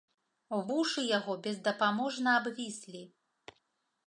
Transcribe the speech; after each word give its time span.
Вушы 0.69 1.03
яго 1.17 1.33
бездапаможна 1.49 2.29
абвіслі. 2.39 3.01